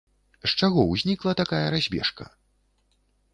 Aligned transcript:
З 0.45 0.49
чаго 0.59 0.85
ўзнікла 0.93 1.35
такая 1.43 1.61
разбежка? 1.75 2.29